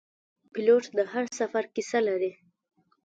پیلوټ 0.51 0.83
د 0.97 0.99
هر 1.11 1.25
سفر 1.39 1.63
کیسه 1.75 1.99
لري. 2.07 2.31